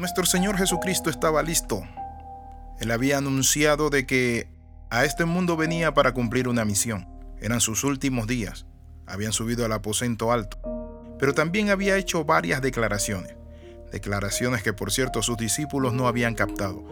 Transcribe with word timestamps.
Nuestro 0.00 0.24
Señor 0.24 0.56
Jesucristo 0.56 1.10
estaba 1.10 1.42
listo. 1.42 1.82
Él 2.78 2.90
había 2.90 3.18
anunciado 3.18 3.90
de 3.90 4.06
que 4.06 4.48
a 4.88 5.04
este 5.04 5.26
mundo 5.26 5.58
venía 5.58 5.92
para 5.92 6.14
cumplir 6.14 6.48
una 6.48 6.64
misión. 6.64 7.06
Eran 7.38 7.60
sus 7.60 7.84
últimos 7.84 8.26
días. 8.26 8.64
Habían 9.06 9.34
subido 9.34 9.66
al 9.66 9.72
aposento 9.72 10.32
alto. 10.32 10.58
Pero 11.18 11.34
también 11.34 11.68
había 11.68 11.98
hecho 11.98 12.24
varias 12.24 12.62
declaraciones. 12.62 13.34
Declaraciones 13.92 14.62
que 14.62 14.72
por 14.72 14.90
cierto 14.90 15.20
sus 15.20 15.36
discípulos 15.36 15.92
no 15.92 16.08
habían 16.08 16.34
captado. 16.34 16.82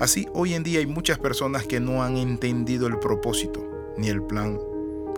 Así 0.00 0.26
hoy 0.34 0.54
en 0.54 0.64
día 0.64 0.80
hay 0.80 0.86
muchas 0.86 1.20
personas 1.20 1.68
que 1.68 1.78
no 1.78 2.02
han 2.02 2.16
entendido 2.16 2.88
el 2.88 2.98
propósito 2.98 3.94
ni 3.96 4.08
el 4.08 4.20
plan 4.20 4.58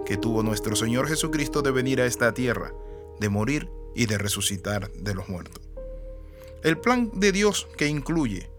que 0.04 0.18
tuvo 0.18 0.43
nuestro 0.43 0.77
Señor 0.77 1.09
Jesucristo 1.09 1.63
de 1.63 1.71
venir 1.71 2.03
a 2.03 2.04
esta 2.04 2.35
tierra, 2.35 2.75
de 3.18 3.31
morir 3.31 3.71
y 3.95 4.04
de 4.04 4.18
resucitar 4.18 4.93
de 4.93 5.14
los 5.14 5.31
muertos. 5.31 5.74
El 6.64 6.79
plan 6.79 7.11
de 7.13 7.31
Dios 7.31 7.68
que 7.77 7.89
incluye 7.89 8.50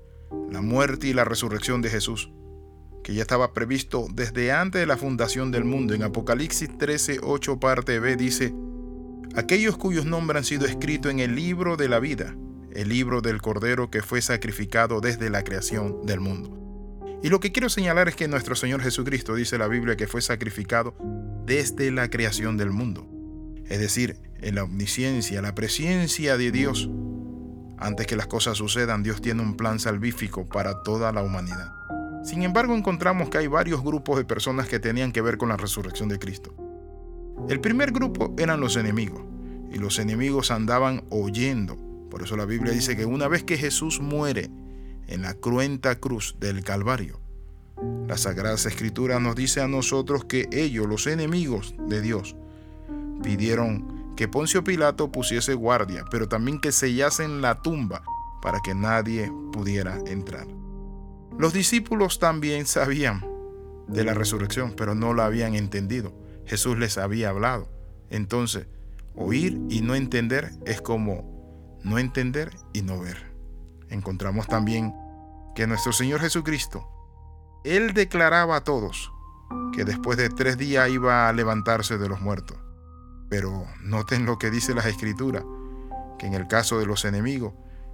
la 0.52 0.62
muerte 0.62 1.08
y 1.08 1.14
la 1.14 1.26
resurrección 1.26 1.82
de 1.82 1.90
Jesús, 1.90 2.32
que 3.04 3.16
ya 3.16 3.24
estaba 3.24 3.52
previsto 3.52 4.06
desde 4.14 4.52
antes 4.52 4.80
de 4.80 4.86
la 4.86 4.96
fundación 4.96 5.50
del 5.50 5.64
mundo. 5.64 5.96
En 5.96 6.04
Apocalipsis 6.04 6.78
13, 6.78 7.22
8 7.24 7.60
parte 7.60 8.00
B 8.00 8.16
dice, 8.16 8.54
aquellos 9.34 9.76
cuyos 9.78 10.06
nombres 10.06 10.38
han 10.38 10.44
sido 10.44 10.68
escritos 10.68 11.12
en 11.12 11.20
el 11.20 11.36
libro 11.36 11.78
de 11.78 11.90
la 11.90 12.00
vida, 12.00 12.36
el 12.74 12.90
libro 12.90 13.22
del 13.22 13.42
Cordero 13.42 13.90
que 13.90 14.04
fue 14.04 14.22
sacrificado 14.22 15.02
desde 15.02 15.32
la 15.32 15.44
creación 15.44 16.06
del 16.06 16.20
mundo. 16.20 16.56
Y 17.24 17.30
lo 17.30 17.40
que 17.40 17.52
quiero 17.52 17.70
señalar 17.70 18.08
es 18.08 18.16
que 18.16 18.28
nuestro 18.28 18.56
Señor 18.56 18.82
Jesucristo 18.82 19.34
dice 19.34 19.58
la 19.58 19.68
Biblia 19.68 19.98
que 19.98 20.06
fue 20.06 20.22
sacrificado 20.22 20.96
desde 21.48 21.90
la 21.90 22.12
creación 22.12 22.56
del 22.56 22.70
mundo. 22.70 23.10
Es 23.66 23.80
decir, 23.80 24.20
en 24.42 24.54
la 24.54 24.64
omnisciencia, 24.64 25.42
la 25.42 25.56
presencia 25.56 26.38
de 26.38 26.52
Dios. 26.52 26.88
Antes 27.78 28.08
que 28.08 28.16
las 28.16 28.28
cosas 28.28 28.58
sucedan, 28.58 29.04
Dios 29.04 29.22
tiene 29.22 29.42
un 29.42 29.58
plan 29.58 29.80
salvífico 29.80 30.48
para 30.48 30.84
toda 30.84 31.12
la 31.12 31.22
humanidad. 31.22 31.74
Sin 32.24 32.44
embargo, 32.44 32.76
encontramos 32.76 33.30
que 33.30 33.38
hay 33.38 33.48
varios 33.48 33.84
grupos 33.84 34.18
de 34.18 34.26
personas 34.26 34.68
que 34.68 34.80
tenían 34.80 35.12
que 35.12 35.22
ver 35.22 35.38
con 35.38 35.50
la 35.50 35.58
resurrección 35.58 36.10
de 36.10 36.18
Cristo. 36.18 36.54
El 37.50 37.60
primer 37.60 37.92
grupo 37.92 38.34
eran 38.38 38.60
los 38.60 38.78
enemigos, 38.78 39.22
y 39.72 39.78
los 39.78 40.00
enemigos 40.00 40.52
andaban 40.52 41.04
oyendo. 41.10 41.78
Por 42.10 42.24
eso 42.24 42.38
la 42.38 42.46
Biblia 42.46 42.72
dice 42.72 42.96
que 42.96 43.06
una 43.06 43.28
vez 43.28 43.44
que 43.44 43.58
Jesús 43.58 44.00
muere 44.00 44.50
en 45.08 45.22
la 45.22 45.34
cruenta 45.34 46.00
cruz 46.00 46.36
del 46.40 46.64
Calvario. 46.64 47.20
La 48.08 48.18
Sagrada 48.18 48.56
Escritura 48.56 49.20
nos 49.20 49.36
dice 49.36 49.62
a 49.62 49.68
nosotros 49.68 50.26
que 50.26 50.48
ellos, 50.52 50.88
los 50.88 51.08
enemigos 51.08 51.76
de 51.88 52.02
Dios, 52.02 52.36
pidieron 53.22 53.95
que 54.16 54.28
Poncio 54.28 54.64
Pilato 54.64 55.12
pusiese 55.12 55.54
guardia, 55.54 56.06
pero 56.10 56.28
también 56.28 56.60
que 56.60 56.72
sellasen 56.72 57.42
la 57.42 57.62
tumba 57.62 58.04
para 58.42 58.60
que 58.62 58.76
nadie 58.76 59.32
pudiera 59.52 60.00
entrar. 60.08 60.48
Los 61.38 61.54
discípulos 61.54 62.20
también 62.20 62.66
sabían 62.66 63.26
de 63.88 64.04
la 64.04 64.14
resurrección, 64.14 64.74
pero 64.76 64.96
no 64.96 65.14
la 65.14 65.26
habían 65.26 65.56
entendido. 65.56 66.14
Jesús 66.46 66.78
les 66.78 66.98
había 66.98 67.30
hablado. 67.30 67.70
Entonces, 68.10 68.68
oír 69.16 69.60
y 69.70 69.82
no 69.82 69.96
entender 69.96 70.52
es 70.66 70.82
como 70.82 71.80
no 71.84 72.00
entender 72.00 72.52
y 72.74 72.82
no 72.82 73.00
ver 73.00 73.36
encontramos 73.90 74.48
también 74.48 74.94
que 75.56 75.68
nuestro 75.68 75.94
Señor 75.94 76.20
Jesucristo, 76.22 76.88
Él 77.64 77.94
declaraba 77.94 78.58
a 78.58 78.64
todos 78.64 79.12
que 79.74 79.86
después 79.86 80.18
de 80.18 80.30
tres 80.30 80.58
días 80.58 80.90
iba 80.90 81.28
a 81.28 81.34
levantarse 81.34 81.98
de 81.98 82.10
los 82.10 82.22
muertos. 82.22 82.58
Pero 83.30 83.66
noten 83.82 84.26
lo 84.26 84.38
que 84.38 84.52
dice 84.52 84.74
las 84.74 84.86
escrituras, 84.86 85.44
que 86.20 86.28
en 86.28 86.34
el 86.34 86.48
caso 86.48 86.80
de 86.80 86.86
los 86.86 87.06
enemigos, 87.06 87.54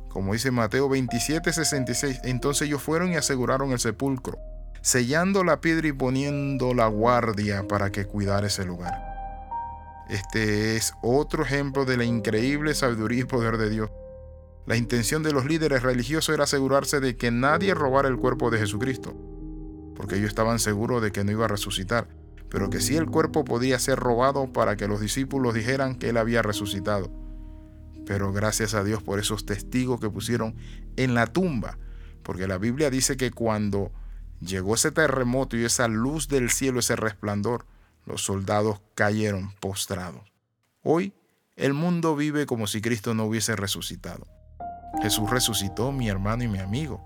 como 0.10 0.34
dice 0.34 0.52
Mateo 0.52 0.90
27, 0.90 1.54
66, 1.54 2.22
entonces 2.24 2.68
ellos 2.68 2.82
fueron 2.82 3.12
y 3.12 3.16
aseguraron 3.16 3.72
el 3.72 3.80
sepulcro, 3.80 4.38
sellando 4.82 5.44
la 5.44 5.62
piedra 5.62 5.88
y 5.88 5.94
poniendo 5.94 6.74
la 6.74 6.88
guardia 6.88 7.68
para 7.68 7.92
que 7.92 8.06
cuidara 8.06 8.48
ese 8.48 8.66
lugar. 8.66 8.94
Este 10.10 10.76
es 10.76 10.94
otro 11.02 11.44
ejemplo 11.44 11.86
de 11.86 11.96
la 11.96 12.04
increíble 12.04 12.76
sabiduría 12.76 13.22
y 13.22 13.26
poder 13.26 13.58
de 13.58 13.70
Dios 13.70 13.90
la 14.68 14.78
intención 14.78 15.24
de 15.24 15.34
los 15.34 15.46
líderes 15.46 15.82
religiosos 15.82 16.34
era 16.34 16.44
asegurarse 16.44 17.00
de 17.00 17.18
que 17.18 17.32
nadie 17.32 17.74
robara 17.74 18.08
el 18.08 18.18
cuerpo 18.18 18.52
de 18.52 18.60
Jesucristo, 18.60 19.16
porque 19.96 20.16
ellos 20.18 20.30
estaban 20.30 20.60
seguros 20.60 21.02
de 21.02 21.12
que 21.12 21.24
no 21.24 21.32
iba 21.32 21.46
a 21.46 21.48
resucitar, 21.48 22.08
pero 22.52 22.70
que 22.70 22.82
sí 22.82 22.98
el 22.98 23.06
cuerpo 23.06 23.46
podía 23.46 23.80
ser 23.80 23.98
robado 23.98 24.52
para 24.52 24.76
que 24.76 24.90
los 24.90 25.00
discípulos 25.00 25.54
dijeran 25.54 25.96
que 25.96 26.10
él 26.10 26.18
había 26.18 26.42
resucitado. 26.42 27.10
Pero 28.06 28.34
gracias 28.34 28.74
a 28.74 28.84
Dios 28.84 29.02
por 29.02 29.20
esos 29.20 29.46
testigos 29.46 30.02
que 30.02 30.10
pusieron 30.10 30.56
en 30.98 31.14
la 31.14 31.28
tumba, 31.28 31.78
porque 32.24 32.48
la 32.48 32.58
Biblia 32.58 32.90
dice 32.90 33.16
que 33.16 33.32
cuando 33.32 33.94
llegó 34.42 34.76
ese 34.76 34.92
terremoto 34.92 35.56
y 35.56 35.64
esa 35.64 35.88
luz 35.88 36.28
del 36.28 36.50
cielo, 36.50 36.82
ese 36.82 36.98
resplandor, 36.98 37.66
los 38.06 38.22
soldados 38.22 38.82
cayeron 38.96 39.54
postrados. 39.62 40.34
Hoy 40.84 41.14
el 41.56 41.74
mundo 41.74 42.18
vive 42.18 42.46
como 42.46 42.68
si 42.68 42.82
Cristo 42.82 43.14
no 43.14 43.24
hubiese 43.26 43.56
resucitado. 43.56 44.28
Jesús 45.02 45.30
resucitó, 45.30 45.94
mi 45.94 46.10
hermano 46.10 46.44
y 46.44 46.50
mi 46.50 46.60
amigo. 46.60 47.02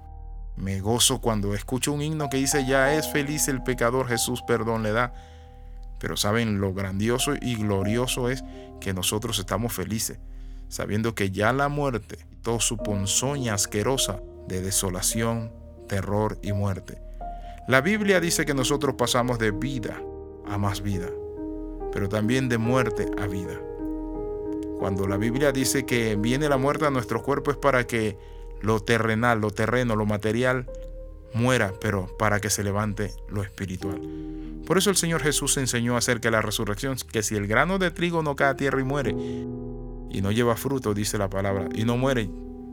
Me 0.55 0.79
gozo 0.79 1.21
cuando 1.21 1.53
escucho 1.53 1.91
un 1.91 2.01
himno 2.01 2.29
que 2.29 2.37
dice, 2.37 2.65
ya 2.65 2.95
es 2.95 3.11
feliz 3.11 3.47
el 3.47 3.61
pecador, 3.61 4.07
Jesús 4.07 4.41
perdón 4.41 4.81
le 4.81 4.91
da. 4.91 5.13
Pero 6.05 6.17
saben, 6.17 6.61
lo 6.61 6.71
grandioso 6.71 7.33
y 7.41 7.55
glorioso 7.55 8.29
es 8.29 8.43
que 8.79 8.93
nosotros 8.93 9.39
estamos 9.39 9.73
felices, 9.73 10.19
sabiendo 10.67 11.15
que 11.15 11.31
ya 11.31 11.51
la 11.51 11.67
muerte, 11.67 12.27
todo 12.43 12.59
su 12.59 12.77
ponzoña 12.77 13.55
asquerosa 13.55 14.21
de 14.47 14.61
desolación, 14.61 15.51
terror 15.87 16.37
y 16.43 16.53
muerte. 16.53 17.01
La 17.67 17.81
Biblia 17.81 18.19
dice 18.19 18.45
que 18.45 18.53
nosotros 18.53 18.93
pasamos 18.93 19.39
de 19.39 19.49
vida 19.49 19.99
a 20.47 20.59
más 20.59 20.83
vida, 20.83 21.09
pero 21.91 22.07
también 22.07 22.49
de 22.49 22.59
muerte 22.59 23.09
a 23.19 23.25
vida. 23.25 23.59
Cuando 24.77 25.07
la 25.07 25.17
Biblia 25.17 25.51
dice 25.51 25.87
que 25.87 26.15
viene 26.17 26.49
la 26.49 26.57
muerte 26.57 26.85
a 26.85 26.91
nuestro 26.91 27.23
cuerpo 27.23 27.49
es 27.49 27.57
para 27.57 27.87
que 27.87 28.15
lo 28.61 28.79
terrenal, 28.79 29.41
lo 29.41 29.49
terreno, 29.49 29.95
lo 29.95 30.05
material 30.05 30.67
muera, 31.33 31.73
pero 31.81 32.15
para 32.19 32.39
que 32.39 32.51
se 32.51 32.63
levante 32.63 33.11
lo 33.27 33.41
espiritual. 33.41 33.99
Por 34.65 34.77
eso 34.77 34.89
el 34.89 34.95
Señor 34.95 35.21
Jesús 35.21 35.57
enseñó 35.57 35.95
acerca 35.95 36.27
de 36.27 36.31
la 36.31 36.41
resurrección, 36.41 36.97
que 37.11 37.21
si 37.21 37.35
el 37.35 37.47
grano 37.47 37.77
de 37.77 37.91
trigo 37.91 38.23
no 38.23 38.35
cae 38.35 38.49
a 38.49 38.55
tierra 38.55 38.81
y 38.81 38.83
muere, 38.83 39.11
y 39.11 40.21
no 40.21 40.31
lleva 40.31 40.55
fruto, 40.55 40.93
dice 40.93 41.17
la 41.17 41.29
palabra, 41.29 41.69
y 41.75 41.83
no 41.83 41.97
muere, 41.97 42.29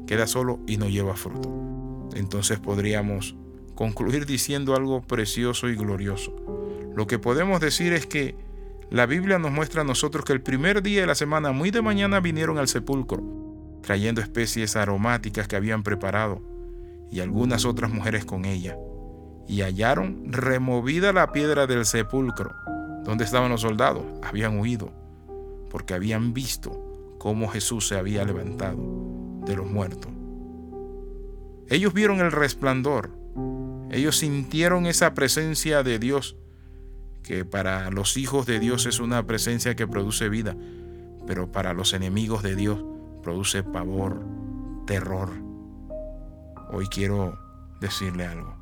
queda 0.07 0.27
solo 0.27 0.61
y 0.67 0.79
no 0.79 0.89
lleva 0.89 1.17
fruto. 1.17 2.11
Entonces 2.15 2.59
podríamos 2.59 3.37
concluir 3.75 4.27
diciendo 4.27 4.75
algo 4.75 5.03
precioso 5.03 5.69
y 5.69 5.77
glorioso. 5.77 6.35
Lo 6.95 7.07
que 7.07 7.19
podemos 7.19 7.61
decir 7.61 7.93
es 7.93 8.07
que 8.07 8.37
la 8.91 9.07
Biblia 9.07 9.39
nos 9.39 9.53
muestra 9.53 9.81
a 9.81 9.85
nosotros 9.85 10.25
que 10.25 10.33
el 10.33 10.43
primer 10.43 10.83
día 10.83 11.01
de 11.01 11.07
la 11.07 11.15
semana, 11.15 11.53
muy 11.53 11.71
de 11.71 11.83
mañana, 11.83 12.21
vinieron 12.21 12.59
al 12.59 12.69
sepulcro, 12.69 13.23
trayendo 13.83 14.21
especies 14.21 14.77
aromáticas 14.77 15.49
que 15.49 15.57
habían 15.57 15.83
preparado, 15.83 16.43
y 17.11 17.21
algunas 17.21 17.65
otras 17.65 17.91
mujeres 17.91 18.25
con 18.25 18.45
ella, 18.45 18.77
y 19.53 19.61
hallaron 19.61 20.33
removida 20.33 21.13
la 21.13 21.31
piedra 21.31 21.67
del 21.67 21.85
sepulcro. 21.85 22.55
donde 23.05 23.25
estaban 23.25 23.51
los 23.51 23.61
soldados? 23.61 24.03
Habían 24.23 24.59
huido, 24.59 24.91
porque 25.69 25.93
habían 25.93 26.33
visto 26.33 27.17
cómo 27.19 27.49
Jesús 27.49 27.87
se 27.89 27.99
había 27.99 28.25
levantado 28.25 28.79
de 29.45 29.57
los 29.57 29.67
muertos. 29.67 30.11
Ellos 31.69 31.93
vieron 31.93 32.21
el 32.21 32.33
resplandor, 32.33 33.11
ellos 33.91 34.17
sintieron 34.17 34.87
esa 34.87 35.13
presencia 35.13 35.83
de 35.83 35.99
Dios 35.99 36.37
que 37.23 37.45
para 37.45 37.91
los 37.91 38.17
hijos 38.17 38.47
de 38.47 38.59
Dios 38.59 38.87
es 38.87 39.01
una 39.01 39.27
presencia 39.27 39.77
que 39.77 39.87
produce 39.87 40.31
vida, 40.31 40.57
pero 41.27 41.53
para 41.53 41.75
los 41.75 41.93
enemigos 41.93 42.43
de 42.43 42.57
Dios 42.57 42.83
produce 43.23 43.63
pavor, 43.63 44.25
terror. 44.87 45.29
Hoy 46.73 46.87
quiero 46.87 47.39
decirle 47.81 48.25
algo. 48.25 48.62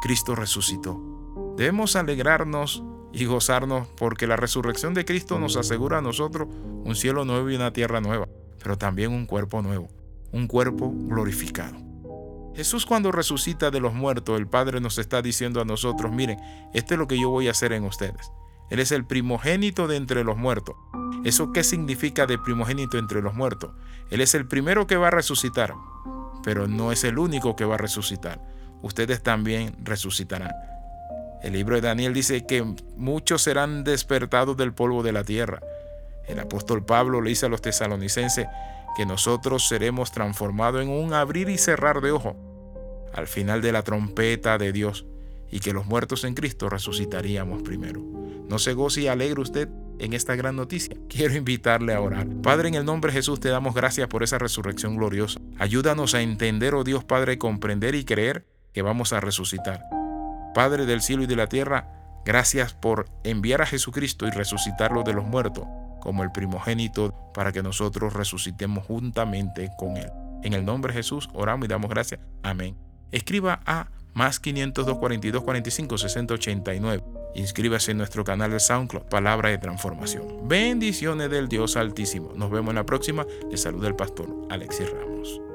Cristo 0.00 0.34
resucitó. 0.34 1.54
Debemos 1.56 1.96
alegrarnos 1.96 2.82
y 3.12 3.24
gozarnos 3.24 3.88
porque 3.96 4.26
la 4.26 4.36
resurrección 4.36 4.94
de 4.94 5.04
Cristo 5.04 5.38
nos 5.38 5.56
asegura 5.56 5.98
a 5.98 6.02
nosotros 6.02 6.48
un 6.84 6.94
cielo 6.94 7.24
nuevo 7.24 7.50
y 7.50 7.56
una 7.56 7.72
tierra 7.72 8.00
nueva, 8.00 8.28
pero 8.62 8.78
también 8.78 9.12
un 9.12 9.26
cuerpo 9.26 9.62
nuevo, 9.62 9.88
un 10.32 10.46
cuerpo 10.46 10.92
glorificado. 10.94 11.76
Jesús 12.54 12.86
cuando 12.86 13.12
resucita 13.12 13.70
de 13.70 13.80
los 13.80 13.94
muertos, 13.94 14.38
el 14.38 14.48
Padre 14.48 14.80
nos 14.80 14.98
está 14.98 15.22
diciendo 15.22 15.60
a 15.60 15.64
nosotros, 15.64 16.12
miren, 16.12 16.38
esto 16.74 16.94
es 16.94 16.98
lo 16.98 17.06
que 17.06 17.20
yo 17.20 17.30
voy 17.30 17.48
a 17.48 17.52
hacer 17.52 17.72
en 17.72 17.84
ustedes. 17.84 18.32
Él 18.70 18.80
es 18.80 18.92
el 18.92 19.06
primogénito 19.06 19.86
de 19.86 19.96
entre 19.96 20.24
los 20.24 20.36
muertos. 20.36 20.76
¿Eso 21.24 21.52
qué 21.52 21.64
significa 21.64 22.26
de 22.26 22.38
primogénito 22.38 22.98
entre 22.98 23.22
los 23.22 23.34
muertos? 23.34 23.70
Él 24.10 24.20
es 24.20 24.34
el 24.34 24.46
primero 24.46 24.86
que 24.86 24.96
va 24.96 25.08
a 25.08 25.12
resucitar, 25.12 25.74
pero 26.42 26.68
no 26.68 26.92
es 26.92 27.04
el 27.04 27.18
único 27.18 27.56
que 27.56 27.64
va 27.64 27.76
a 27.76 27.78
resucitar. 27.78 28.44
Ustedes 28.82 29.22
también 29.22 29.74
resucitarán. 29.82 30.52
El 31.42 31.52
libro 31.52 31.76
de 31.76 31.82
Daniel 31.82 32.14
dice 32.14 32.44
que 32.46 32.64
muchos 32.96 33.42
serán 33.42 33.84
despertados 33.84 34.56
del 34.56 34.72
polvo 34.72 35.02
de 35.02 35.12
la 35.12 35.24
tierra. 35.24 35.60
El 36.26 36.40
apóstol 36.40 36.84
Pablo 36.84 37.20
le 37.20 37.30
dice 37.30 37.46
a 37.46 37.48
los 37.48 37.62
tesalonicenses 37.62 38.46
que 38.96 39.06
nosotros 39.06 39.68
seremos 39.68 40.10
transformados 40.10 40.82
en 40.82 40.88
un 40.88 41.14
abrir 41.14 41.48
y 41.48 41.58
cerrar 41.58 42.00
de 42.00 42.10
ojo 42.10 42.36
al 43.14 43.26
final 43.26 43.62
de 43.62 43.72
la 43.72 43.82
trompeta 43.82 44.58
de 44.58 44.72
Dios 44.72 45.06
y 45.50 45.60
que 45.60 45.72
los 45.72 45.86
muertos 45.86 46.24
en 46.24 46.34
Cristo 46.34 46.68
resucitaríamos 46.68 47.62
primero. 47.62 48.02
No 48.48 48.58
se 48.58 48.74
goce 48.74 49.02
y 49.02 49.06
alegre 49.08 49.40
usted 49.40 49.68
en 49.98 50.12
esta 50.12 50.36
gran 50.36 50.56
noticia. 50.56 50.96
Quiero 51.08 51.34
invitarle 51.34 51.94
a 51.94 52.00
orar. 52.00 52.26
Padre, 52.42 52.68
en 52.68 52.74
el 52.74 52.84
nombre 52.84 53.12
de 53.12 53.18
Jesús 53.18 53.40
te 53.40 53.48
damos 53.48 53.74
gracias 53.74 54.08
por 54.08 54.22
esa 54.22 54.38
resurrección 54.38 54.96
gloriosa. 54.96 55.40
Ayúdanos 55.58 56.14
a 56.14 56.22
entender, 56.22 56.74
oh 56.74 56.84
Dios 56.84 57.04
Padre, 57.04 57.38
comprender 57.38 57.94
y 57.94 58.04
creer 58.04 58.46
que 58.78 58.82
vamos 58.82 59.12
a 59.12 59.18
resucitar. 59.18 59.84
Padre 60.54 60.86
del 60.86 61.02
cielo 61.02 61.24
y 61.24 61.26
de 61.26 61.34
la 61.34 61.48
tierra, 61.48 61.90
gracias 62.24 62.74
por 62.74 63.06
enviar 63.24 63.60
a 63.60 63.66
Jesucristo 63.66 64.24
y 64.28 64.30
resucitarlo 64.30 65.02
de 65.02 65.14
los 65.14 65.24
muertos 65.24 65.64
como 65.98 66.22
el 66.22 66.30
primogénito 66.30 67.12
para 67.34 67.50
que 67.50 67.60
nosotros 67.60 68.12
resucitemos 68.12 68.86
juntamente 68.86 69.68
con 69.76 69.96
Él. 69.96 70.12
En 70.44 70.52
el 70.52 70.64
nombre 70.64 70.92
de 70.92 70.98
Jesús 71.00 71.28
oramos 71.34 71.64
y 71.64 71.68
damos 71.68 71.90
gracias. 71.90 72.20
Amén. 72.44 72.76
Escriba 73.10 73.62
a 73.66 73.88
más 74.14 74.38
502 74.38 74.96
42 74.96 75.42
45 75.42 75.98
60 75.98 76.34
89. 76.34 77.04
Inscríbase 77.34 77.90
en 77.90 77.98
nuestro 77.98 78.22
canal 78.22 78.52
de 78.52 78.60
SoundCloud, 78.60 79.06
Palabra 79.06 79.48
de 79.48 79.58
Transformación. 79.58 80.46
Bendiciones 80.46 81.30
del 81.30 81.48
Dios 81.48 81.76
Altísimo. 81.76 82.30
Nos 82.36 82.48
vemos 82.52 82.70
en 82.70 82.76
la 82.76 82.86
próxima. 82.86 83.26
Le 83.50 83.56
saluda 83.56 83.88
el 83.88 83.96
pastor 83.96 84.32
Alexis 84.50 84.88
Ramos. 84.88 85.47